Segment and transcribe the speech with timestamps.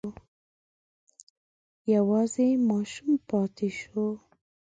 [1.93, 4.07] یوازې ماشوم پاتې شو.